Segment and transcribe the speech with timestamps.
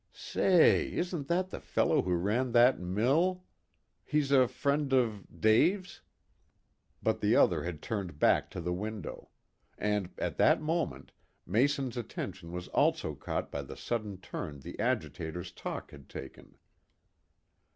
[0.13, 3.43] "Say, isn't that the fellow who ran that mill
[4.03, 6.01] he's a friend of Dave's?"
[7.03, 9.29] But the other had turned back to the window.
[9.77, 11.11] And, at that moment,
[11.45, 16.57] Mason's attention was also caught by the sudden turn the agitator's talk had taken.